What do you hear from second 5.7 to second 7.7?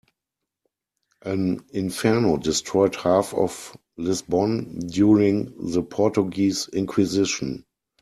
the Portuguese inquisition.